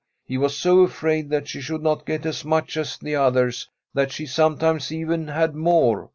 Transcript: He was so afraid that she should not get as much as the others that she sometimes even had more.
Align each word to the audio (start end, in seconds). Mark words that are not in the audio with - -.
He 0.25 0.35
was 0.35 0.57
so 0.57 0.79
afraid 0.79 1.29
that 1.29 1.47
she 1.47 1.61
should 1.61 1.83
not 1.83 2.07
get 2.07 2.25
as 2.25 2.43
much 2.43 2.75
as 2.75 2.97
the 2.97 3.15
others 3.15 3.69
that 3.93 4.11
she 4.11 4.25
sometimes 4.25 4.91
even 4.91 5.27
had 5.27 5.53
more. 5.53 6.09